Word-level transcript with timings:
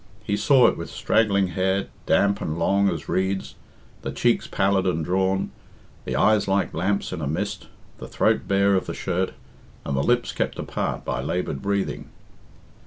He 0.23 0.35
saw 0.35 0.65
it 0.65 0.77
with 0.77 0.89
straggling 0.89 1.49
hair, 1.49 1.85
damp 2.07 2.41
and 2.41 2.57
long 2.57 2.89
as 2.89 3.07
reeds, 3.07 3.53
the 4.01 4.11
cheeks 4.11 4.47
pallid 4.47 4.87
and 4.87 5.05
drawn, 5.05 5.51
the 6.05 6.15
eyes 6.15 6.47
like 6.47 6.73
lamps 6.73 7.13
in 7.13 7.21
a 7.21 7.27
mist, 7.27 7.67
the 7.99 8.07
throat 8.07 8.47
bare 8.47 8.73
of 8.73 8.87
the 8.87 8.95
shirt, 8.95 9.33
and 9.85 9.95
the 9.95 10.01
lips 10.01 10.31
kept 10.31 10.57
apart 10.57 11.05
by 11.05 11.21
laboured 11.21 11.61
breathing. 11.61 12.09